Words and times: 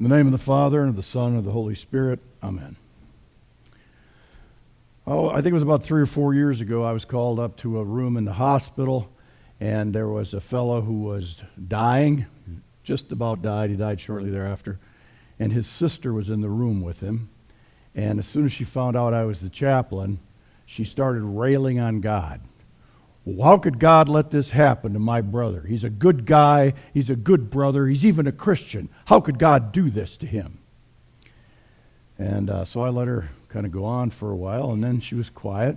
In 0.00 0.08
the 0.08 0.16
name 0.16 0.26
of 0.26 0.32
the 0.32 0.38
Father, 0.38 0.80
and 0.80 0.90
of 0.90 0.96
the 0.96 1.02
Son, 1.02 1.30
and 1.30 1.38
of 1.38 1.44
the 1.44 1.50
Holy 1.50 1.74
Spirit. 1.74 2.20
Amen. 2.40 2.76
Oh, 5.08 5.28
I 5.28 5.36
think 5.36 5.46
it 5.46 5.54
was 5.54 5.62
about 5.64 5.82
three 5.82 6.00
or 6.00 6.06
four 6.06 6.34
years 6.34 6.60
ago, 6.60 6.84
I 6.84 6.92
was 6.92 7.04
called 7.04 7.40
up 7.40 7.56
to 7.58 7.80
a 7.80 7.84
room 7.84 8.16
in 8.16 8.24
the 8.24 8.34
hospital, 8.34 9.10
and 9.58 9.92
there 9.92 10.06
was 10.06 10.34
a 10.34 10.40
fellow 10.40 10.82
who 10.82 11.00
was 11.00 11.42
dying, 11.66 12.26
just 12.84 13.10
about 13.10 13.42
died. 13.42 13.70
He 13.70 13.76
died 13.76 14.00
shortly 14.00 14.30
thereafter. 14.30 14.78
And 15.40 15.52
his 15.52 15.66
sister 15.66 16.12
was 16.12 16.30
in 16.30 16.42
the 16.42 16.48
room 16.48 16.80
with 16.80 17.00
him. 17.00 17.30
And 17.92 18.20
as 18.20 18.26
soon 18.26 18.46
as 18.46 18.52
she 18.52 18.62
found 18.62 18.96
out 18.96 19.12
I 19.12 19.24
was 19.24 19.40
the 19.40 19.48
chaplain, 19.48 20.20
she 20.64 20.84
started 20.84 21.22
railing 21.22 21.80
on 21.80 22.00
God. 22.00 22.40
Well, 23.28 23.46
how 23.46 23.58
could 23.58 23.78
God 23.78 24.08
let 24.08 24.30
this 24.30 24.50
happen 24.50 24.94
to 24.94 24.98
my 24.98 25.20
brother? 25.20 25.62
He's 25.68 25.84
a 25.84 25.90
good 25.90 26.24
guy. 26.24 26.72
He's 26.94 27.10
a 27.10 27.16
good 27.16 27.50
brother. 27.50 27.86
He's 27.86 28.06
even 28.06 28.26
a 28.26 28.32
Christian. 28.32 28.88
How 29.04 29.20
could 29.20 29.38
God 29.38 29.70
do 29.70 29.90
this 29.90 30.16
to 30.18 30.26
him? 30.26 30.58
And 32.18 32.48
uh, 32.48 32.64
so 32.64 32.80
I 32.80 32.88
let 32.88 33.06
her 33.06 33.28
kind 33.50 33.66
of 33.66 33.72
go 33.72 33.84
on 33.84 34.08
for 34.08 34.30
a 34.30 34.36
while, 34.36 34.70
and 34.72 34.82
then 34.82 35.00
she 35.00 35.14
was 35.14 35.28
quiet. 35.28 35.76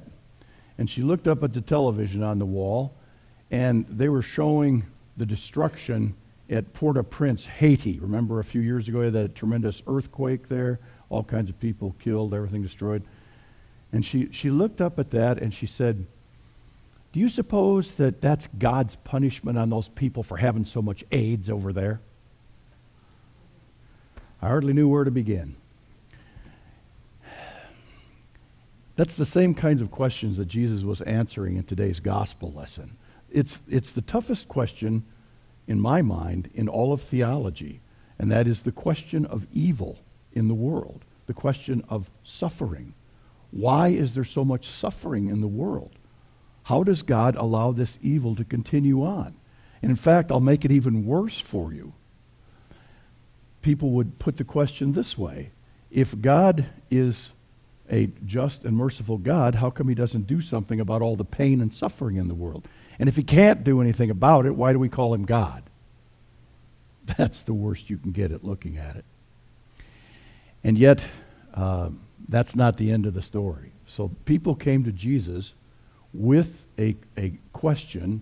And 0.78 0.90
she 0.90 1.02
looked 1.02 1.28
up 1.28 1.44
at 1.44 1.52
the 1.52 1.60
television 1.60 2.24
on 2.24 2.40
the 2.40 2.46
wall, 2.46 2.96
and 3.52 3.86
they 3.90 4.08
were 4.08 4.22
showing 4.22 4.86
the 5.18 5.26
destruction 5.26 6.16
at 6.50 6.72
Port 6.72 6.96
au 6.96 7.04
Prince, 7.04 7.46
Haiti. 7.46 8.00
Remember 8.00 8.40
a 8.40 8.46
few 8.46 8.62
years 8.62 8.88
ago, 8.88 9.10
that 9.10 9.36
tremendous 9.36 9.84
earthquake 9.88 10.48
there? 10.48 10.80
All 11.10 11.24
kinds 11.24 11.50
of 11.50 11.60
people 11.60 11.98
killed, 12.00 12.34
everything 12.34 12.62
destroyed. 12.62 13.04
And 13.92 14.06
she, 14.06 14.30
she 14.32 14.50
looked 14.50 14.80
up 14.80 14.98
at 14.98 15.12
that 15.12 15.38
and 15.38 15.54
she 15.54 15.66
said, 15.66 16.06
do 17.12 17.20
you 17.20 17.28
suppose 17.28 17.92
that 17.94 18.22
that's 18.22 18.48
God's 18.58 18.96
punishment 18.96 19.58
on 19.58 19.70
those 19.70 19.90
people 19.90 20.24
for 20.24 20.38
having 20.38 20.66
so 20.66 20.82
much 20.82 21.04
AIDS 21.12 21.50
over 21.50 21.74
there? 21.74 22.00
I 24.42 24.48
hardly 24.48 24.74
knew 24.74 24.88
where 24.88 25.04
to 25.04 25.12
begin. 25.12 25.56
That's 28.96 29.16
the 29.16 29.26
same 29.26 29.54
kinds 29.54 29.82
of 29.82 29.92
questions 29.92 30.38
that 30.38 30.48
Jesus 30.48 30.84
was 30.84 31.02
answering 31.02 31.58
in 31.58 31.64
today's 31.64 32.00
gospel 32.00 32.52
lesson. 32.52 32.98
It's, 33.30 33.62
it's 33.70 33.92
the 33.92 34.02
toughest 34.02 34.48
question, 34.48 35.04
in 35.68 35.80
my 35.80 36.02
mind, 36.02 36.50
in 36.54 36.68
all 36.68 36.94
of 36.94 37.02
theology, 37.02 37.82
and 38.20 38.32
that 38.32 38.48
is 38.48 38.62
the 38.62 38.72
question 38.72 39.26
of 39.26 39.48
evil 39.54 40.00
in 40.34 40.48
the 40.48 40.54
world, 40.54 41.04
the 41.26 41.34
question 41.34 41.84
of 41.90 42.10
suffering. 42.24 42.94
Why 43.52 43.90
is 43.90 44.14
there 44.14 44.24
so 44.24 44.46
much 44.46 44.68
suffering 44.68 45.28
in 45.28 45.42
the 45.42 45.48
world? 45.48 45.92
How 46.64 46.84
does 46.84 47.02
God 47.02 47.36
allow 47.36 47.72
this 47.72 47.98
evil 48.02 48.36
to 48.36 48.44
continue 48.44 49.04
on? 49.04 49.36
And 49.82 49.90
in 49.90 49.96
fact, 49.96 50.32
I'll 50.32 50.40
make 50.40 50.64
it 50.64 50.72
even 50.72 51.06
worse 51.06 51.40
for 51.40 51.74
you. 51.74 51.94
People 53.62 53.92
would 53.92 54.20
put 54.20 54.38
the 54.38 54.44
question 54.44 54.94
this 54.94 55.18
way 55.18 55.52
If 55.90 56.20
God 56.22 56.66
is 56.90 57.30
a 57.90 58.10
just 58.26 58.64
and 58.64 58.78
merciful 58.78 59.18
God, 59.18 59.56
how 59.56 59.70
come 59.70 59.90
he 59.90 59.96
doesn't 59.96 60.28
do 60.28 60.42
something 60.42 60.80
about 60.80 61.02
all 61.02 61.16
the 61.16 61.26
pain 61.26 61.62
and 61.62 61.74
suffering 61.74 62.16
in 62.16 62.28
the 62.28 62.34
world? 62.34 62.68
And 63.00 63.10
if 63.10 63.16
he 63.16 63.24
can't 63.24 63.64
do 63.64 63.82
anything 63.82 64.10
about 64.10 64.46
it, 64.46 64.56
why 64.56 64.74
do 64.74 64.80
we 64.80 64.90
call 64.90 65.14
him 65.14 65.26
God? 65.26 65.64
That's 67.18 67.42
the 67.42 67.54
worst 67.54 67.90
you 67.90 67.98
can 67.98 68.12
get 68.12 68.32
at 68.32 68.44
looking 68.44 68.78
at 68.78 68.96
it. 68.96 69.06
And 70.64 70.78
yet, 70.78 71.06
uh, 71.54 71.90
that's 72.28 72.56
not 72.56 72.78
the 72.78 72.92
end 72.92 73.06
of 73.06 73.14
the 73.16 73.22
story. 73.22 73.72
So 73.86 74.12
people 74.26 74.56
came 74.56 74.84
to 74.84 74.92
Jesus 74.92 75.54
with 76.14 76.66
a, 76.78 76.96
a 77.18 77.34
question 77.54 78.22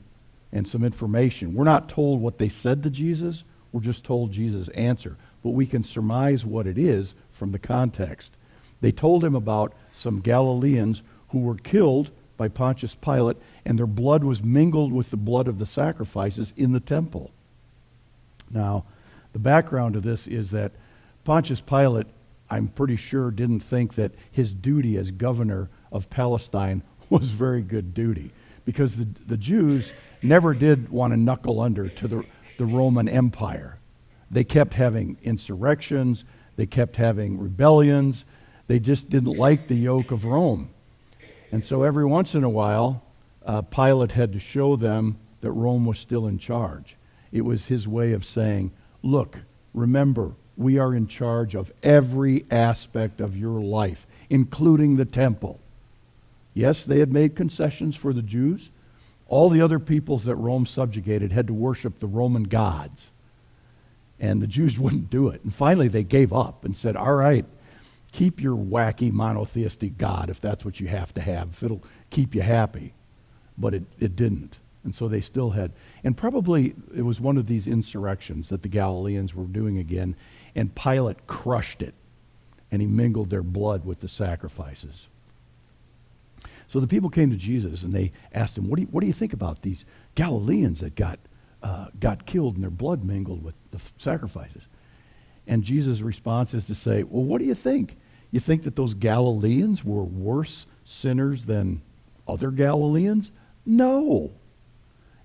and 0.51 0.67
some 0.67 0.83
information. 0.83 1.53
We're 1.53 1.63
not 1.63 1.89
told 1.89 2.21
what 2.21 2.37
they 2.37 2.49
said 2.49 2.83
to 2.83 2.89
Jesus, 2.89 3.43
we're 3.71 3.81
just 3.81 4.03
told 4.03 4.31
Jesus' 4.31 4.67
answer. 4.69 5.17
But 5.43 5.51
we 5.51 5.65
can 5.65 5.83
surmise 5.83 6.45
what 6.45 6.67
it 6.67 6.77
is 6.77 7.15
from 7.31 7.51
the 7.51 7.59
context. 7.59 8.31
They 8.81 8.91
told 8.91 9.23
him 9.23 9.35
about 9.35 9.73
some 9.91 10.19
Galileans 10.19 11.01
who 11.29 11.39
were 11.39 11.55
killed 11.55 12.11
by 12.37 12.47
Pontius 12.47 12.95
Pilate, 12.95 13.37
and 13.65 13.77
their 13.77 13.86
blood 13.86 14.23
was 14.23 14.43
mingled 14.43 14.93
with 14.93 15.11
the 15.11 15.17
blood 15.17 15.47
of 15.47 15.59
the 15.59 15.65
sacrifices 15.65 16.53
in 16.58 16.71
the 16.71 16.80
temple. 16.80 17.31
Now, 18.49 18.85
the 19.33 19.39
background 19.39 19.93
to 19.93 20.02
this 20.02 20.25
is 20.25 20.52
that 20.52 20.71
Pontius 21.23 21.61
Pilate, 21.61 22.08
I'm 22.49 22.67
pretty 22.67 22.95
sure, 22.95 23.30
didn't 23.30 23.59
think 23.59 23.95
that 23.95 24.11
his 24.31 24.53
duty 24.53 24.97
as 24.97 25.11
governor 25.11 25.69
of 25.91 26.09
Palestine 26.09 26.81
was 27.20 27.30
very 27.30 27.61
good 27.61 27.93
duty 27.93 28.31
because 28.65 28.95
the, 28.95 29.08
the 29.25 29.37
Jews 29.37 29.92
never 30.21 30.53
did 30.53 30.89
want 30.89 31.14
to 31.14 31.17
knuckle 31.17 31.59
under 31.59 31.89
to 31.89 32.08
the, 32.08 32.23
the 32.58 32.65
Roman 32.65 33.09
Empire. 33.09 33.80
They 34.30 34.43
kept 34.43 34.75
having 34.75 35.17
insurrections, 35.23 36.23
they 36.55 36.67
kept 36.67 36.97
having 36.97 37.39
rebellions, 37.39 38.25
they 38.67 38.80
just 38.80 39.09
didn't 39.09 39.33
like 39.37 39.67
the 39.67 39.75
yoke 39.75 40.11
of 40.11 40.25
Rome. 40.25 40.70
And 41.52 41.65
so 41.65 41.81
every 41.81 42.05
once 42.05 42.36
in 42.36 42.43
a 42.43 42.49
while, 42.49 43.03
uh, 43.43 43.64
Pilate 43.64 44.11
had 44.11 44.33
to 44.33 44.39
show 44.39 44.76
them 44.76 45.17
that 45.41 45.52
Rome 45.52 45.86
was 45.86 45.97
still 45.97 46.27
in 46.27 46.37
charge. 46.37 46.95
It 47.31 47.41
was 47.41 47.65
his 47.65 47.87
way 47.87 48.11
of 48.11 48.26
saying, 48.26 48.71
Look, 49.02 49.39
remember, 49.73 50.33
we 50.58 50.77
are 50.77 50.93
in 50.93 51.08
charge 51.08 51.55
of 51.55 51.71
every 51.81 52.45
aspect 52.52 53.21
of 53.21 53.37
your 53.37 53.61
life, 53.61 54.05
including 54.30 54.97
the 54.97 55.05
temple. 55.05 55.59
Yes, 56.59 56.83
they 56.83 56.99
had 56.99 57.14
made 57.14 57.37
concessions 57.37 57.95
for 57.95 58.11
the 58.11 58.21
Jews. 58.21 58.70
All 59.30 59.47
the 59.47 59.61
other 59.61 59.80
peoples 59.80 60.25
that 60.25 60.36
Rome 60.36 60.65
subjugated 60.65 61.31
had 61.31 61.47
to 61.47 61.53
worship 61.53 61.99
the 61.99 62.08
Roman 62.08 62.43
gods. 62.43 63.11
And 64.20 64.42
the 64.42 64.47
Jews 64.47 64.77
wouldn't 64.80 65.09
do 65.09 65.30
it. 65.30 65.42
And 65.45 65.53
finally, 65.55 65.87
they 65.87 66.03
gave 66.03 66.33
up 66.33 66.65
and 66.65 66.75
said, 66.75 66.97
All 66.97 67.14
right, 67.14 67.45
keep 68.11 68.42
your 68.42 68.58
wacky 68.58 69.09
monotheistic 69.09 69.97
God 69.97 70.30
if 70.30 70.42
that's 70.42 70.65
what 70.65 70.81
you 70.81 70.87
have 70.87 71.14
to 71.14 71.21
have, 71.21 71.49
if 71.52 71.64
it'll 71.64 71.83
keep 72.09 72.36
you 72.36 72.42
happy. 72.42 72.93
But 73.58 73.73
it, 73.73 73.83
it 73.97 74.17
didn't. 74.17 74.58
And 74.83 74.93
so 74.93 75.08
they 75.08 75.21
still 75.21 75.52
had. 75.52 75.71
And 76.03 76.17
probably 76.17 76.76
it 76.93 77.03
was 77.03 77.21
one 77.21 77.37
of 77.37 77.47
these 77.47 77.67
insurrections 77.67 78.49
that 78.49 78.64
the 78.64 78.70
Galileans 78.70 79.33
were 79.33 79.45
doing 79.45 79.77
again. 79.77 80.17
And 80.55 80.76
Pilate 80.76 81.26
crushed 81.26 81.81
it. 81.81 81.93
And 82.70 82.81
he 82.81 82.87
mingled 82.87 83.30
their 83.30 83.43
blood 83.43 83.86
with 83.86 84.02
the 84.02 84.09
sacrifices. 84.09 85.08
So 86.69 86.80
the 86.80 86.87
people 86.87 87.09
came 87.09 87.31
to 87.31 87.35
Jesus 87.35 87.81
and 87.81 87.91
they 87.91 88.11
asked 88.31 88.57
him, 88.57 88.69
What 88.69 88.77
do 88.77 88.83
you, 88.83 88.87
what 88.89 89.02
do 89.02 89.07
you 89.07 89.13
think 89.13 89.33
about 89.33 89.63
these 89.63 89.85
Galileans 90.13 90.80
that 90.81 90.95
got, 90.95 91.19
uh, 91.63 91.87
got 91.99 92.27
killed 92.27 92.53
and 92.53 92.63
their 92.63 92.69
blood 92.69 93.03
mingled 93.03 93.43
with 93.43 93.55
the 93.71 93.77
f- 93.77 93.91
sacrifices? 93.97 94.67
And 95.47 95.63
Jesus' 95.63 96.02
response 96.02 96.53
is 96.53 96.65
to 96.67 96.75
say, 96.75 97.02
Well, 97.02 97.23
what 97.23 97.39
do 97.39 97.45
you 97.45 97.55
think? 97.55 97.97
You 98.29 98.39
think 98.39 98.63
that 98.63 98.75
those 98.75 98.93
Galileans 98.93 99.83
were 99.83 100.03
worse 100.03 100.67
sinners 100.83 101.45
than 101.45 101.81
other 102.27 102.52
Galileans? 102.52 103.31
No. 103.65 104.31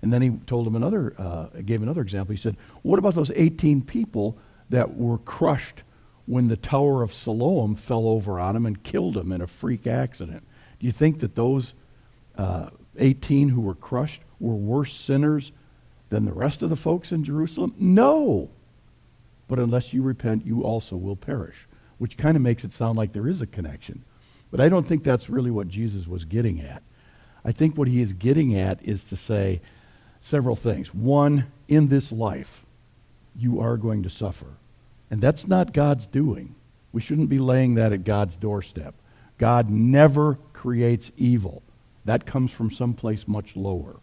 And 0.01 0.11
then 0.11 0.23
he 0.23 0.31
told 0.47 0.65
him 0.65 0.75
another, 0.75 1.13
uh, 1.19 1.47
gave 1.63 1.83
another 1.83 2.01
example. 2.01 2.33
He 2.33 2.41
said, 2.41 2.57
What 2.81 2.97
about 2.97 3.13
those 3.13 3.31
18 3.35 3.83
people 3.83 4.35
that 4.71 4.97
were 4.97 5.19
crushed 5.19 5.83
when 6.25 6.47
the 6.47 6.57
Tower 6.57 7.03
of 7.03 7.13
Siloam 7.13 7.75
fell 7.75 8.07
over 8.07 8.39
on 8.39 8.55
them 8.55 8.65
and 8.65 8.81
killed 8.81 9.13
them 9.13 9.31
in 9.31 9.41
a 9.41 9.47
freak 9.47 9.85
accident? 9.85 10.43
Do 10.79 10.85
you 10.85 10.91
think 10.91 11.19
that 11.19 11.35
those 11.35 11.73
uh, 12.37 12.69
18 12.97 13.49
who 13.49 13.61
were 13.61 13.75
crushed 13.75 14.21
were 14.39 14.55
worse 14.55 14.93
sinners 14.93 15.51
than 16.09 16.25
the 16.25 16.33
rest 16.33 16.61
of 16.61 16.69
the 16.69 16.75
folks 16.75 17.11
in 17.11 17.23
Jerusalem? 17.23 17.73
No. 17.77 18.49
But 19.47 19.59
unless 19.59 19.93
you 19.93 20.01
repent, 20.01 20.45
you 20.45 20.63
also 20.63 20.95
will 20.95 21.15
perish, 21.15 21.67
which 21.97 22.17
kind 22.17 22.35
of 22.35 22.41
makes 22.41 22.63
it 22.63 22.73
sound 22.73 22.97
like 22.97 23.13
there 23.13 23.27
is 23.27 23.41
a 23.41 23.47
connection. 23.47 24.03
But 24.51 24.61
I 24.61 24.69
don't 24.69 24.87
think 24.87 25.03
that's 25.03 25.29
really 25.29 25.51
what 25.51 25.67
Jesus 25.67 26.07
was 26.07 26.25
getting 26.25 26.61
at. 26.61 26.81
I 27.43 27.51
think 27.51 27.77
what 27.77 27.87
he 27.87 28.01
is 28.01 28.13
getting 28.13 28.57
at 28.57 28.83
is 28.83 29.03
to 29.05 29.15
say 29.15 29.61
several 30.19 30.55
things. 30.55 30.93
One, 30.93 31.51
in 31.67 31.89
this 31.89 32.11
life, 32.11 32.65
you 33.35 33.59
are 33.59 33.77
going 33.77 34.01
to 34.03 34.09
suffer. 34.09 34.47
And 35.11 35.21
that's 35.21 35.47
not 35.47 35.73
God's 35.73 36.07
doing. 36.07 36.55
We 36.91 37.01
shouldn't 37.01 37.29
be 37.29 37.37
laying 37.37 37.75
that 37.75 37.93
at 37.93 38.03
God's 38.03 38.35
doorstep. 38.35 38.95
God 39.37 39.69
never 39.69 40.35
creates 40.53 41.11
evil. 41.17 41.63
That 42.05 42.25
comes 42.25 42.51
from 42.51 42.71
someplace 42.71 43.27
much 43.27 43.55
lower. 43.55 43.97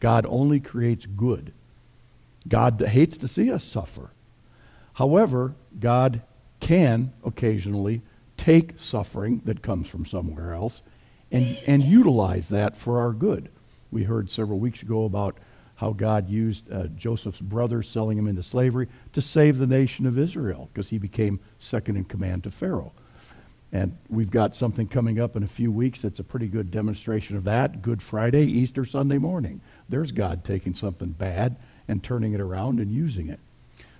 God 0.00 0.26
only 0.28 0.60
creates 0.60 1.06
good. 1.06 1.52
God 2.46 2.80
hates 2.80 3.16
to 3.18 3.28
see 3.28 3.50
us 3.50 3.64
suffer. 3.64 4.10
However, 4.94 5.54
God 5.78 6.22
can 6.60 7.12
occasionally 7.24 8.02
take 8.36 8.74
suffering 8.76 9.42
that 9.44 9.62
comes 9.62 9.88
from 9.88 10.06
somewhere 10.06 10.52
else 10.54 10.82
and, 11.32 11.58
and 11.66 11.82
utilize 11.82 12.48
that 12.50 12.76
for 12.76 13.00
our 13.00 13.12
good. 13.12 13.48
We 13.90 14.04
heard 14.04 14.30
several 14.30 14.58
weeks 14.58 14.82
ago 14.82 15.04
about 15.04 15.38
how 15.76 15.92
God 15.92 16.28
used 16.28 16.70
uh, 16.72 16.86
Joseph's 16.88 17.40
brother 17.40 17.82
selling 17.82 18.18
him 18.18 18.26
into 18.26 18.42
slavery 18.42 18.88
to 19.12 19.20
save 19.20 19.58
the 19.58 19.66
nation 19.66 20.06
of 20.06 20.18
Israel 20.18 20.70
because 20.72 20.88
he 20.88 20.98
became 20.98 21.40
second 21.58 21.96
in 21.96 22.04
command 22.04 22.44
to 22.44 22.50
Pharaoh. 22.50 22.92
And 23.76 23.98
we've 24.08 24.30
got 24.30 24.56
something 24.56 24.88
coming 24.88 25.20
up 25.20 25.36
in 25.36 25.42
a 25.42 25.46
few 25.46 25.70
weeks 25.70 26.00
that's 26.00 26.18
a 26.18 26.24
pretty 26.24 26.46
good 26.46 26.70
demonstration 26.70 27.36
of 27.36 27.44
that. 27.44 27.82
Good 27.82 28.00
Friday, 28.00 28.46
Easter 28.46 28.86
Sunday 28.86 29.18
morning. 29.18 29.60
There's 29.86 30.12
God 30.12 30.46
taking 30.46 30.74
something 30.74 31.10
bad 31.10 31.56
and 31.86 32.02
turning 32.02 32.32
it 32.32 32.40
around 32.40 32.80
and 32.80 32.90
using 32.90 33.28
it. 33.28 33.38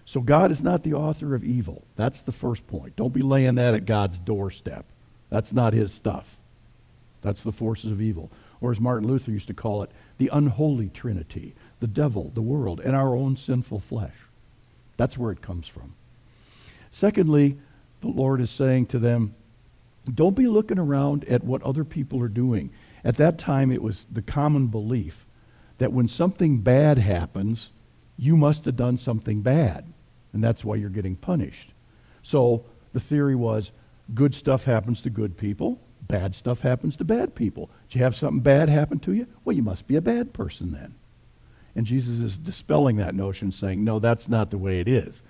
So 0.06 0.22
God 0.22 0.50
is 0.50 0.62
not 0.62 0.82
the 0.82 0.94
author 0.94 1.34
of 1.34 1.44
evil. 1.44 1.84
That's 1.94 2.22
the 2.22 2.32
first 2.32 2.66
point. 2.66 2.96
Don't 2.96 3.12
be 3.12 3.20
laying 3.20 3.56
that 3.56 3.74
at 3.74 3.84
God's 3.84 4.18
doorstep. 4.18 4.86
That's 5.28 5.52
not 5.52 5.74
his 5.74 5.92
stuff. 5.92 6.38
That's 7.20 7.42
the 7.42 7.52
forces 7.52 7.92
of 7.92 8.00
evil. 8.00 8.30
Or 8.62 8.70
as 8.70 8.80
Martin 8.80 9.06
Luther 9.06 9.30
used 9.30 9.48
to 9.48 9.54
call 9.54 9.82
it, 9.82 9.90
the 10.16 10.30
unholy 10.32 10.88
trinity 10.88 11.54
the 11.80 11.86
devil, 11.86 12.30
the 12.32 12.40
world, 12.40 12.80
and 12.80 12.96
our 12.96 13.14
own 13.14 13.36
sinful 13.36 13.80
flesh. 13.80 14.16
That's 14.96 15.18
where 15.18 15.32
it 15.32 15.42
comes 15.42 15.68
from. 15.68 15.92
Secondly, 16.90 17.58
the 18.00 18.08
Lord 18.08 18.40
is 18.40 18.48
saying 18.50 18.86
to 18.86 18.98
them, 18.98 19.34
don't 20.14 20.36
be 20.36 20.46
looking 20.46 20.78
around 20.78 21.24
at 21.24 21.44
what 21.44 21.62
other 21.62 21.84
people 21.84 22.22
are 22.22 22.28
doing. 22.28 22.70
At 23.04 23.16
that 23.16 23.38
time, 23.38 23.70
it 23.70 23.82
was 23.82 24.06
the 24.10 24.22
common 24.22 24.68
belief 24.68 25.26
that 25.78 25.92
when 25.92 26.08
something 26.08 26.58
bad 26.58 26.98
happens, 26.98 27.70
you 28.16 28.36
must 28.36 28.64
have 28.64 28.76
done 28.76 28.96
something 28.98 29.42
bad, 29.42 29.92
and 30.32 30.42
that's 30.42 30.64
why 30.64 30.76
you're 30.76 30.88
getting 30.88 31.16
punished. 31.16 31.72
So 32.22 32.64
the 32.92 33.00
theory 33.00 33.34
was 33.34 33.72
good 34.14 34.34
stuff 34.34 34.64
happens 34.64 35.00
to 35.02 35.10
good 35.10 35.36
people, 35.36 35.80
bad 36.02 36.34
stuff 36.34 36.60
happens 36.60 36.96
to 36.96 37.04
bad 37.04 37.34
people. 37.34 37.70
Did 37.88 37.98
you 37.98 38.04
have 38.04 38.16
something 38.16 38.40
bad 38.40 38.68
happen 38.68 38.98
to 39.00 39.12
you? 39.12 39.26
Well, 39.44 39.56
you 39.56 39.62
must 39.62 39.86
be 39.86 39.96
a 39.96 40.00
bad 40.00 40.32
person 40.32 40.72
then. 40.72 40.94
And 41.74 41.84
Jesus 41.84 42.20
is 42.20 42.38
dispelling 42.38 42.96
that 42.96 43.14
notion, 43.14 43.52
saying, 43.52 43.84
no, 43.84 43.98
that's 43.98 44.28
not 44.28 44.50
the 44.50 44.58
way 44.58 44.80
it 44.80 44.88
is. 44.88 45.20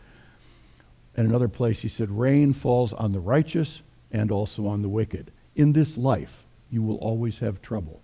In 1.17 1.27
another 1.27 1.49
place, 1.49 1.81
he 1.81 1.89
said, 1.89 2.11
rain 2.11 2.53
falls 2.53 2.93
on 2.93 3.13
the 3.13 3.21
righteous 3.21 3.83
and 4.13 4.31
also 4.31 4.67
on 4.67 4.83
the 4.83 4.89
wicked. 4.89 5.31
In 5.55 5.73
this 5.73 5.97
life, 5.97 6.47
you 6.71 6.83
will 6.83 6.97
always 6.97 7.39
have 7.39 7.63
trouble. 7.63 8.01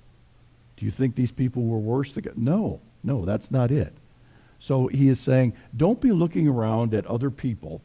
Do 0.76 0.84
you 0.84 0.90
think 0.90 1.14
these 1.14 1.32
people 1.32 1.64
were 1.64 1.78
worse? 1.78 2.12
No, 2.36 2.80
no, 3.02 3.24
that's 3.24 3.50
not 3.50 3.70
it. 3.70 3.92
So 4.58 4.86
he 4.86 5.08
is 5.08 5.20
saying, 5.20 5.54
don't 5.76 6.00
be 6.00 6.12
looking 6.12 6.48
around 6.48 6.94
at 6.94 7.06
other 7.06 7.30
people 7.30 7.82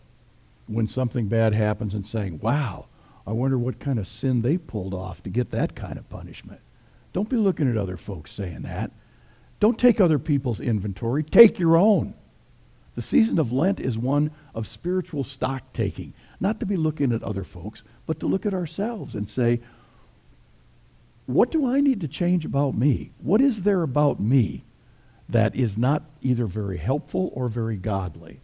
when 0.67 0.87
something 0.87 1.27
bad 1.27 1.53
happens 1.53 1.93
and 1.93 2.05
saying, 2.05 2.39
wow, 2.39 2.85
I 3.25 3.31
wonder 3.31 3.57
what 3.57 3.79
kind 3.79 3.99
of 3.99 4.07
sin 4.07 4.41
they 4.41 4.57
pulled 4.57 4.93
off 4.93 5.23
to 5.23 5.29
get 5.29 5.51
that 5.51 5.75
kind 5.75 5.97
of 5.97 6.09
punishment. 6.09 6.61
Don't 7.13 7.29
be 7.29 7.37
looking 7.37 7.69
at 7.69 7.77
other 7.77 7.97
folks 7.97 8.31
saying 8.31 8.61
that. 8.61 8.91
Don't 9.59 9.79
take 9.79 9.99
other 9.99 10.19
people's 10.19 10.59
inventory, 10.59 11.23
take 11.23 11.57
your 11.57 11.77
own. 11.77 12.13
The 12.95 13.01
season 13.01 13.39
of 13.39 13.51
Lent 13.51 13.79
is 13.79 13.97
one 13.97 14.31
of 14.53 14.67
spiritual 14.67 15.23
stock 15.23 15.73
taking, 15.73 16.13
not 16.39 16.59
to 16.59 16.65
be 16.65 16.75
looking 16.75 17.11
at 17.11 17.23
other 17.23 17.43
folks, 17.43 17.83
but 18.05 18.19
to 18.19 18.27
look 18.27 18.45
at 18.45 18.53
ourselves 18.53 19.15
and 19.15 19.27
say, 19.27 19.59
what 21.25 21.51
do 21.51 21.67
I 21.67 21.81
need 21.81 22.01
to 22.01 22.07
change 22.07 22.45
about 22.45 22.75
me? 22.75 23.11
What 23.19 23.41
is 23.41 23.61
there 23.61 23.83
about 23.83 24.19
me 24.19 24.63
that 25.27 25.55
is 25.55 25.77
not 25.77 26.03
either 26.21 26.45
very 26.45 26.77
helpful 26.77 27.31
or 27.33 27.49
very 27.49 27.75
godly? 27.75 28.39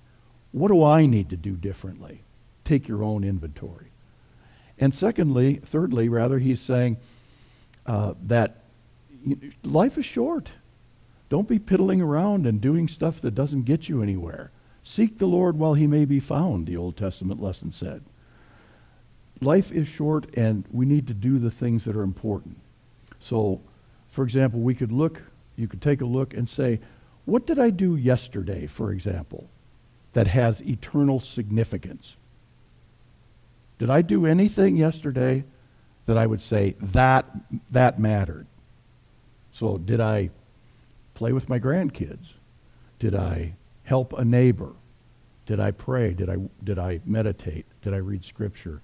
What 0.52 0.68
do 0.68 0.84
I 0.84 1.06
need 1.06 1.30
to 1.30 1.38
do 1.38 1.52
differently? 1.54 2.24
Take 2.66 2.88
your 2.88 3.04
own 3.04 3.24
inventory. 3.24 3.88
And 4.78 4.94
secondly, 4.94 5.62
thirdly, 5.64 6.10
rather, 6.10 6.40
he's 6.40 6.60
saying 6.60 6.98
uh, 7.86 8.16
that 8.24 8.64
life 9.64 9.98
is 9.98 10.06
short. 10.06 10.52
Don't 11.30 11.48
be 11.48 11.60
piddling 11.60 12.02
around 12.02 12.46
and 12.46 12.60
doing 12.60 12.88
stuff 12.88 13.22
that 13.22 13.32
doesn't 13.32 13.64
get 13.64 13.88
you 13.88 14.02
anywhere. 14.04 14.52
Seek 14.84 15.18
the 15.18 15.26
Lord 15.26 15.58
while 15.58 15.76
he 15.76 15.88
may 15.88 16.06
be 16.06 16.20
found, 16.20 16.68
the 16.68 16.78
Old 16.78 16.98
Testament 16.98 17.42
lesson 17.42 17.72
said. 17.72 18.04
Life 19.42 19.72
is 19.72 19.88
short 19.88 20.28
and 20.36 20.66
we 20.72 20.86
need 20.86 21.08
to 21.08 21.14
do 21.14 21.40
the 21.40 21.52
things 21.52 21.86
that 21.86 21.96
are 21.96 22.04
important. 22.04 22.58
So, 23.20 23.62
for 24.10 24.24
example, 24.24 24.60
we 24.60 24.76
could 24.76 24.92
look, 24.92 25.22
you 25.56 25.68
could 25.68 25.82
take 25.82 26.02
a 26.02 26.06
look 26.06 26.34
and 26.34 26.48
say, 26.48 26.80
what 27.26 27.48
did 27.48 27.58
I 27.58 27.70
do 27.70 27.96
yesterday, 27.96 28.68
for 28.68 28.92
example, 28.92 29.50
that 30.12 30.28
has 30.28 30.62
eternal 30.62 31.20
significance? 31.20 32.16
Did 33.80 33.90
I 33.90 34.02
do 34.02 34.26
anything 34.26 34.76
yesterday 34.76 35.46
that 36.06 36.18
I 36.18 36.28
would 36.28 36.42
say 36.42 36.76
that 36.82 37.26
that 37.72 38.00
mattered? 38.00 38.46
So, 39.52 39.78
did 39.78 40.02
I 40.02 40.32
play 41.14 41.32
with 41.32 41.48
my 41.48 41.60
grandkids? 41.60 42.34
Did 43.00 43.16
I 43.16 43.54
help 43.84 44.14
a 44.14 44.26
neighbor? 44.26 44.74
Did 45.46 45.60
I 45.60 45.72
pray? 45.72 46.14
Did 46.14 46.30
I, 46.30 46.38
did 46.64 46.80
I 46.80 47.02
meditate? 47.06 47.66
Did 47.82 47.94
I 47.94 47.98
read 47.98 48.24
scripture? 48.24 48.82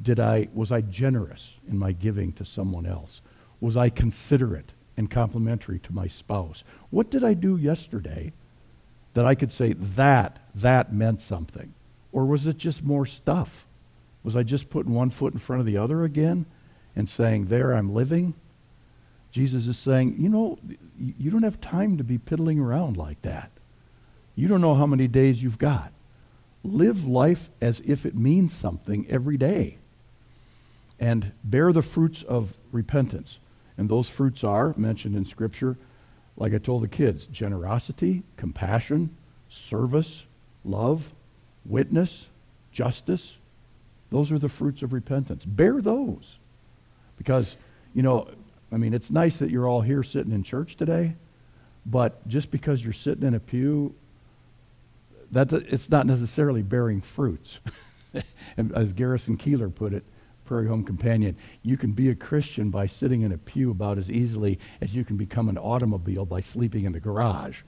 Did 0.00 0.20
I, 0.20 0.48
was 0.54 0.72
I 0.72 0.80
generous 0.80 1.56
in 1.68 1.78
my 1.78 1.92
giving 1.92 2.32
to 2.34 2.44
someone 2.44 2.86
else? 2.86 3.22
Was 3.60 3.76
I 3.76 3.88
considerate 3.88 4.72
and 4.96 5.10
complimentary 5.10 5.78
to 5.80 5.92
my 5.92 6.06
spouse? 6.06 6.64
What 6.90 7.10
did 7.10 7.24
I 7.24 7.34
do 7.34 7.56
yesterday 7.56 8.32
that 9.14 9.26
I 9.26 9.34
could 9.34 9.52
say 9.52 9.72
that, 9.72 10.38
that 10.54 10.92
meant 10.92 11.20
something? 11.20 11.74
Or 12.12 12.26
was 12.26 12.46
it 12.46 12.58
just 12.58 12.82
more 12.82 13.06
stuff? 13.06 13.66
Was 14.22 14.36
I 14.36 14.42
just 14.42 14.70
putting 14.70 14.92
one 14.92 15.10
foot 15.10 15.32
in 15.32 15.38
front 15.38 15.60
of 15.60 15.66
the 15.66 15.78
other 15.78 16.04
again 16.04 16.46
and 16.94 17.08
saying, 17.08 17.46
there 17.46 17.72
I'm 17.72 17.92
living? 17.92 18.34
Jesus 19.30 19.66
is 19.66 19.78
saying, 19.78 20.16
you 20.18 20.28
know, 20.28 20.58
you 20.98 21.30
don't 21.30 21.42
have 21.42 21.60
time 21.60 21.96
to 21.96 22.04
be 22.04 22.18
piddling 22.18 22.60
around 22.60 22.98
like 22.98 23.22
that. 23.22 23.50
You 24.34 24.48
don't 24.48 24.60
know 24.60 24.74
how 24.74 24.86
many 24.86 25.08
days 25.08 25.42
you've 25.42 25.58
got. 25.58 25.92
Live 26.64 27.06
life 27.06 27.50
as 27.60 27.80
if 27.80 28.06
it 28.06 28.14
means 28.14 28.54
something 28.54 29.06
every 29.08 29.36
day. 29.36 29.78
And 30.98 31.32
bear 31.42 31.72
the 31.72 31.82
fruits 31.82 32.22
of 32.22 32.56
repentance. 32.70 33.38
And 33.76 33.88
those 33.88 34.08
fruits 34.08 34.44
are 34.44 34.74
mentioned 34.76 35.16
in 35.16 35.24
Scripture, 35.24 35.76
like 36.36 36.54
I 36.54 36.58
told 36.58 36.82
the 36.82 36.88
kids 36.88 37.26
generosity, 37.26 38.22
compassion, 38.36 39.16
service, 39.48 40.24
love, 40.64 41.12
witness, 41.64 42.28
justice. 42.70 43.36
Those 44.10 44.30
are 44.30 44.38
the 44.38 44.48
fruits 44.48 44.82
of 44.82 44.92
repentance. 44.92 45.44
Bear 45.44 45.80
those. 45.80 46.38
Because, 47.16 47.56
you 47.94 48.02
know, 48.02 48.28
I 48.70 48.76
mean, 48.76 48.94
it's 48.94 49.10
nice 49.10 49.36
that 49.38 49.50
you're 49.50 49.68
all 49.68 49.82
here 49.82 50.02
sitting 50.02 50.32
in 50.32 50.42
church 50.42 50.76
today, 50.76 51.14
but 51.84 52.26
just 52.28 52.50
because 52.50 52.82
you're 52.82 52.92
sitting 52.92 53.26
in 53.26 53.34
a 53.34 53.40
pew, 53.40 53.94
that 55.32 55.52
it's 55.52 55.88
not 55.88 56.06
necessarily 56.06 56.62
bearing 56.62 57.00
fruits. 57.00 57.58
and 58.56 58.72
as 58.72 58.92
Garrison 58.92 59.36
Keillor 59.36 59.74
put 59.74 59.94
it, 59.94 60.04
Prairie 60.44 60.68
Home 60.68 60.84
Companion, 60.84 61.36
you 61.62 61.76
can 61.76 61.92
be 61.92 62.10
a 62.10 62.14
Christian 62.14 62.70
by 62.70 62.86
sitting 62.86 63.22
in 63.22 63.32
a 63.32 63.38
pew 63.38 63.70
about 63.70 63.96
as 63.96 64.10
easily 64.10 64.58
as 64.80 64.94
you 64.94 65.04
can 65.04 65.16
become 65.16 65.48
an 65.48 65.56
automobile 65.56 66.26
by 66.26 66.40
sleeping 66.40 66.84
in 66.84 66.92
the 66.92 67.00
garage. 67.00 67.62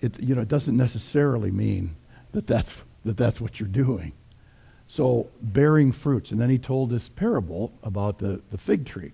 It, 0.00 0.18
you 0.20 0.34
know, 0.34 0.42
it 0.42 0.48
doesn't 0.48 0.76
necessarily 0.76 1.50
mean 1.50 1.96
that 2.32 2.46
that's, 2.46 2.76
that 3.04 3.16
that's 3.16 3.40
what 3.40 3.60
you're 3.60 3.68
doing. 3.68 4.12
So, 4.86 5.28
bearing 5.42 5.92
fruits. 5.92 6.30
And 6.30 6.40
then 6.40 6.48
he 6.48 6.56
told 6.56 6.88
this 6.88 7.10
parable 7.10 7.72
about 7.82 8.18
the, 8.18 8.40
the 8.50 8.56
fig 8.56 8.86
tree. 8.86 9.12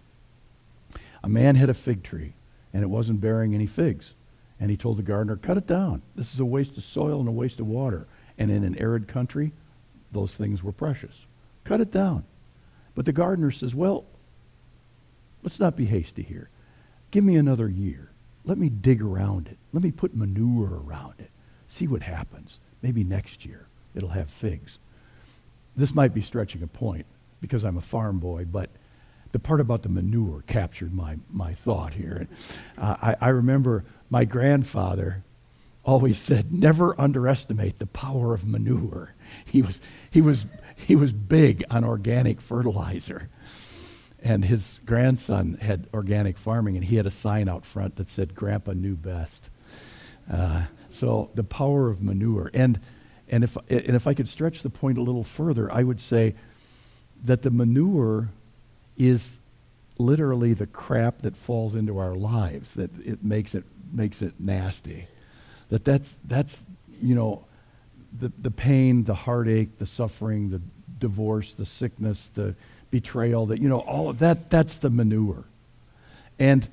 A 1.25 1.29
man 1.29 1.57
had 1.57 1.69
a 1.69 1.75
fig 1.75 2.05
tree, 2.05 2.35
and 2.73 2.85
it 2.85 2.87
wasn't 2.87 3.21
bearing 3.21 3.55
any 3.55 3.67
figs. 3.67 4.15
And 4.61 4.71
he 4.71 4.77
told 4.77 4.99
the 4.99 5.03
gardener, 5.03 5.37
Cut 5.37 5.59
it 5.59 5.67
down. 5.67 6.03
This 6.15 6.33
is 6.33 6.41
a 6.41 6.45
waste 6.45 6.77
of 6.77 6.85
soil 6.85 7.21
and 7.21 7.29
a 7.29 7.33
waste 7.33 7.61
of 7.61 7.67
water. 7.67 8.07
And 8.39 8.51
in 8.51 8.65
an 8.65 8.79
arid 8.79 9.09
country, 9.09 9.53
those 10.13 10.37
things 10.37 10.63
were 10.63 10.73
precious. 10.73 11.27
Cut 11.65 11.81
it 11.81 11.91
down. 11.91 12.25
But 12.95 13.07
the 13.07 13.13
gardener 13.13 13.51
says, 13.51 13.75
Well, 13.75 14.05
let's 15.43 15.61
not 15.61 15.77
be 15.77 15.87
hasty 15.87 16.23
here. 16.23 16.49
Give 17.11 17.25
me 17.25 17.37
another 17.37 17.69
year. 17.69 18.11
Let 18.45 18.59
me 18.59 18.69
dig 18.69 19.01
around 19.03 19.49
it. 19.49 19.59
Let 19.73 19.83
me 19.83 19.91
put 19.91 20.15
manure 20.15 20.83
around 20.85 21.15
it. 21.19 21.31
See 21.67 21.87
what 21.87 22.03
happens. 22.03 22.59
Maybe 22.83 23.05
next 23.05 23.47
year 23.47 23.67
it'll 23.95 24.11
have 24.11 24.29
figs. 24.29 24.79
This 25.77 25.95
might 25.95 26.15
be 26.15 26.23
stretching 26.23 26.63
a 26.63 26.67
point 26.67 27.07
because 27.41 27.65
I'm 27.65 27.77
a 27.77 27.83
farm 27.83 28.19
boy, 28.19 28.45
but 28.45 28.71
the 29.35 29.39
part 29.41 29.61
about 29.61 29.83
the 29.83 29.89
manure 29.89 30.45
captured 30.47 30.95
my, 30.95 31.19
my 31.29 31.53
thought 31.53 31.95
here. 31.95 32.29
Uh, 32.79 32.95
I, 33.03 33.17
I 33.21 33.29
remember 33.31 33.85
my 34.09 34.25
grandfather 34.25 35.25
always 35.85 36.21
said, 36.21 36.53
never 36.53 36.95
underestimate 37.01 37.81
the 37.81 37.87
power 37.87 38.33
of 38.33 38.47
manure. 38.47 39.13
He 39.45 39.61
was, 39.61 39.81
he 40.09 40.21
was, 40.21 40.47
he 40.77 40.95
was 40.95 41.13
big 41.13 41.65
on 41.69 41.83
organic 41.83 42.41
fertilizer. 42.41 43.29
And 44.23 44.45
his 44.45 44.79
grandson 44.87 45.59
had 45.61 45.89
organic 45.93 46.39
farming, 46.39 46.77
and 46.77 46.85
he 46.85 46.95
had 46.95 47.07
a 47.07 47.11
sign 47.11 47.49
out 47.49 47.65
front 47.65 47.97
that 47.97 48.09
said, 48.09 48.37
Grandpa 48.37 48.75
knew 48.75 48.95
best. 48.95 49.51
Uh, 50.31 50.67
so 50.91 51.33
the 51.35 51.43
power 51.43 51.89
of 51.89 52.01
manure. 52.01 52.53
And, 52.55 52.79
and, 53.29 53.43
if, 53.43 53.57
and 53.69 53.97
if 53.97 54.07
I 54.07 54.15
could 54.15 54.29
stretch 54.29 54.63
the 54.63 54.71
point 54.71 54.97
a 54.97 55.03
little 55.03 55.25
further, 55.25 55.73
I 55.73 55.83
would 55.83 56.01
say 56.01 56.37
that 57.25 57.43
the 57.43 57.51
manure 57.51 58.29
is 58.97 59.41
literally 59.99 60.55
the 60.55 60.67
crap 60.67 61.23
that 61.23 61.37
falls 61.37 61.75
into 61.75 61.99
our 61.99 62.15
lives 62.15 62.75
that 62.75 62.91
it 63.05 63.25
makes 63.25 63.55
it 63.55 63.65
makes 63.93 64.23
it 64.23 64.35
nasty. 64.39 65.07
That 65.69 65.85
that's 65.85 66.17
that's 66.25 66.61
you 67.01 67.15
know 67.15 67.45
the 68.19 68.33
the 68.41 68.51
pain 68.51 69.05
the 69.05 69.15
heartache 69.15 69.79
the 69.79 69.87
suffering 69.87 70.51
the 70.51 70.61
divorce 70.99 71.53
the 71.53 71.67
sickness 71.67 72.31
the 72.35 72.55
betrayal 72.91 73.47
that 73.47 73.61
you 73.61 73.69
know 73.69 73.81
all 73.81 74.09
of 74.09 74.19
that 74.21 74.51
that's 74.51 74.77
the 74.77 74.91
manure. 74.91 75.45
And 76.39 76.69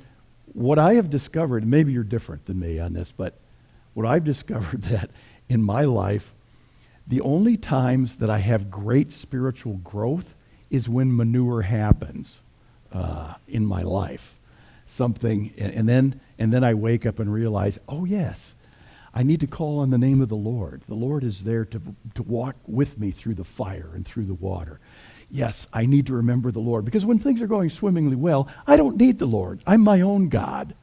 what 0.54 0.78
i 0.78 0.96
have 0.96 1.10
discovered 1.10 1.66
maybe 1.66 1.94
you're 1.94 2.04
different 2.04 2.44
than 2.46 2.60
me 2.60 2.78
on 2.78 2.92
this 2.92 3.14
but 3.14 3.36
what 3.94 4.06
i've 4.06 4.26
discovered 4.26 4.82
that 4.84 5.10
in 5.52 5.62
my 5.62 5.84
life, 5.84 6.34
the 7.06 7.20
only 7.20 7.58
times 7.58 8.16
that 8.16 8.30
I 8.30 8.38
have 8.38 8.72
great 8.72 9.12
spiritual 9.12 9.74
growth 9.84 10.34
is 10.72 10.90
when 10.90 11.16
manure 11.16 11.62
happens 11.62 12.40
uh, 12.92 13.36
in 13.48 13.66
my 13.66 13.84
life. 13.84 14.40
Something, 14.88 15.54
and 15.58 15.88
then, 15.88 16.20
and 16.40 16.52
then 16.52 16.64
I 16.64 16.74
wake 16.74 17.06
up 17.06 17.20
and 17.20 17.32
realize, 17.32 17.78
oh, 17.88 18.06
yes, 18.06 18.54
I 19.14 19.24
need 19.24 19.42
to 19.42 19.48
call 19.48 19.80
on 19.80 19.90
the 19.90 19.98
name 19.98 20.22
of 20.22 20.30
the 20.30 20.36
Lord. 20.36 20.82
The 20.88 20.96
Lord 20.96 21.24
is 21.24 21.44
there 21.44 21.66
to, 21.66 21.82
to 22.16 22.24
walk 22.24 22.56
with 22.66 22.98
me 22.98 23.12
through 23.12 23.36
the 23.36 23.44
fire 23.44 23.92
and 23.94 24.06
through 24.06 24.26
the 24.26 24.34
water. 24.34 24.80
Yes, 25.30 25.68
I 25.72 25.86
need 25.86 26.08
to 26.08 26.14
remember 26.14 26.52
the 26.52 26.60
Lord 26.60 26.84
because 26.84 27.06
when 27.06 27.20
things 27.20 27.42
are 27.42 27.48
going 27.48 27.70
swimmingly 27.70 28.18
well, 28.18 28.50
I 28.68 28.76
don't 28.76 28.98
need 28.98 29.20
the 29.20 29.26
Lord. 29.26 29.62
I'm 29.68 29.82
my 29.82 30.02
own 30.02 30.28
God. 30.28 30.76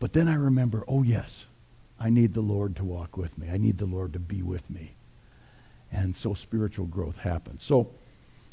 But 0.00 0.12
then 0.12 0.26
I 0.26 0.34
remember, 0.34 0.84
oh, 0.88 1.02
yes, 1.02 1.46
I 1.98 2.10
need 2.10 2.34
the 2.34 2.40
Lord 2.40 2.74
to 2.76 2.84
walk 2.84 3.16
with 3.16 3.38
me. 3.38 3.50
I 3.50 3.56
need 3.56 3.78
the 3.78 3.86
Lord 3.86 4.12
to 4.14 4.18
be 4.18 4.42
with 4.42 4.68
me. 4.68 4.94
And 5.92 6.16
so 6.16 6.34
spiritual 6.34 6.86
growth 6.86 7.18
happens. 7.18 7.62
So, 7.62 7.90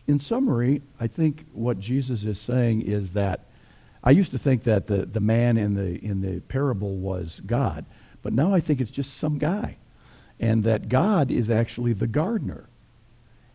in 0.08 0.20
summary, 0.20 0.82
I 1.00 1.08
think 1.08 1.46
what 1.54 1.80
Jesus 1.80 2.24
is 2.24 2.40
saying 2.40 2.82
is 2.82 3.14
that 3.14 3.46
I 4.04 4.12
used 4.12 4.32
to 4.32 4.40
think 4.40 4.64
that 4.64 4.88
the, 4.88 5.06
the 5.06 5.20
man 5.20 5.58
in 5.58 5.76
the, 5.76 6.04
in 6.04 6.22
the 6.22 6.40
parable 6.42 6.98
was 6.98 7.40
God. 7.46 7.86
But 8.22 8.34
now 8.34 8.54
I 8.54 8.60
think 8.60 8.82
it's 8.82 8.92
just 8.92 9.18
some 9.18 9.38
guy. 9.38 9.78
And 10.40 10.64
that 10.64 10.90
God 10.90 11.30
is 11.30 11.50
actually 11.50 11.94
the 11.94 12.08
gardener. 12.08 12.68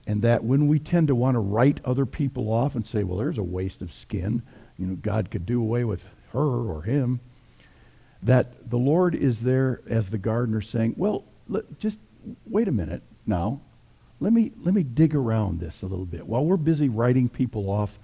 And 0.07 0.23
that 0.23 0.45
when 0.45 0.69
we 0.69 0.79
tend 0.79 1.09
to 1.09 1.17
want 1.17 1.35
to 1.35 1.41
write 1.41 1.81
other 1.85 2.07
people 2.07 2.53
off 2.53 2.77
and 2.77 2.87
say, 2.87 3.03
well, 3.03 3.19
there's 3.19 3.39
a 3.39 3.43
waste 3.43 3.83
of 3.83 3.93
skin, 3.93 4.43
you 4.79 4.87
know, 4.87 4.95
God 4.95 5.31
could 5.31 5.47
do 5.47 5.61
away 5.61 5.83
with 5.83 6.09
her 6.33 6.71
or 6.71 6.83
him, 6.83 7.19
that 8.23 8.71
the 8.71 8.79
Lord 8.79 9.17
is 9.17 9.43
there 9.43 9.81
as 9.89 10.11
the 10.11 10.19
gardener 10.19 10.61
saying, 10.61 10.95
well, 10.97 11.25
just 11.79 11.99
wait 12.47 12.69
a 12.69 12.73
minute 12.73 13.03
now. 13.27 13.61
Let 14.19 14.33
me, 14.33 14.53
let 14.65 14.75
me 14.75 14.83
dig 14.83 15.15
around 15.15 15.61
this 15.61 15.83
a 15.83 15.87
little 15.87 16.07
bit. 16.07 16.27
While 16.27 16.45
we're 16.45 16.57
busy 16.57 16.89
writing 16.89 17.29
people 17.29 17.71
off, 17.71 17.99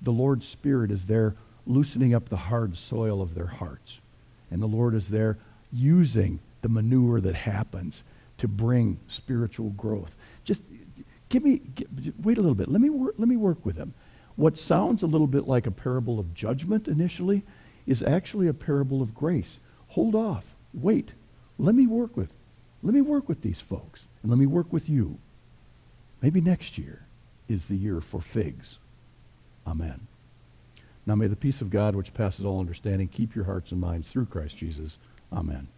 the 0.00 0.12
Lord's 0.12 0.46
Spirit 0.46 0.90
is 0.90 1.06
there 1.06 1.34
loosening 1.66 2.14
up 2.14 2.28
the 2.28 2.36
hard 2.36 2.76
soil 2.76 3.20
of 3.20 3.34
their 3.34 3.46
hearts. 3.46 4.00
And 4.50 4.62
the 4.62 4.66
Lord 4.66 4.94
is 4.94 5.10
there 5.10 5.38
using 5.72 6.38
the 6.62 6.68
manure 6.68 7.20
that 7.20 7.34
happens 7.34 8.04
to 8.38 8.46
bring 8.46 9.00
spiritual 9.08 9.70
growth. 9.70 10.16
Just 10.44 10.62
give 11.28 11.42
me, 11.42 11.62
wait 12.22 12.38
a 12.38 12.40
little 12.40 12.54
bit. 12.54 12.68
Let 12.68 12.80
me, 12.80 12.90
let 12.90 13.28
me 13.28 13.36
work 13.36 13.64
with 13.64 13.76
them. 13.76 13.94
What 14.36 14.58
sounds 14.58 15.02
a 15.02 15.06
little 15.06 15.26
bit 15.26 15.48
like 15.48 15.66
a 15.66 15.70
parable 15.70 16.20
of 16.20 16.34
judgment 16.34 16.86
initially 16.86 17.42
is 17.86 18.02
actually 18.02 18.46
a 18.46 18.54
parable 18.54 19.02
of 19.02 19.14
grace. 19.14 19.58
Hold 19.88 20.14
off. 20.14 20.54
Wait. 20.72 21.12
Let 21.58 21.74
me 21.74 21.86
work 21.86 22.16
with, 22.16 22.34
let 22.82 22.94
me 22.94 23.00
work 23.00 23.28
with 23.28 23.40
these 23.42 23.60
folks. 23.60 24.04
And 24.22 24.30
let 24.30 24.38
me 24.38 24.46
work 24.46 24.72
with 24.72 24.88
you. 24.88 25.18
Maybe 26.22 26.40
next 26.40 26.78
year 26.78 27.06
is 27.48 27.66
the 27.66 27.76
year 27.76 28.00
for 28.00 28.20
figs. 28.20 28.78
Amen. 29.66 30.06
Now 31.04 31.14
may 31.14 31.28
the 31.28 31.36
peace 31.36 31.60
of 31.60 31.70
God, 31.70 31.94
which 31.94 32.14
passes 32.14 32.44
all 32.44 32.58
understanding, 32.58 33.08
keep 33.08 33.34
your 33.34 33.44
hearts 33.44 33.70
and 33.70 33.80
minds 33.80 34.10
through 34.10 34.26
Christ 34.26 34.56
Jesus. 34.56 34.98
Amen. 35.32 35.68